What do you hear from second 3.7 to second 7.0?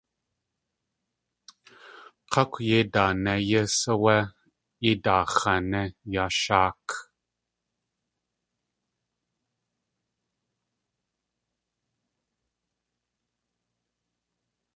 áwé yéi daax̲ané yá sháak.